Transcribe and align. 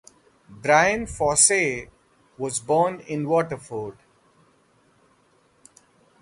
Bryan 0.49 1.05
Faussett, 1.05 1.91
was 2.35 2.59
born 2.59 3.01
in 3.01 3.29
Waterford. 3.29 3.99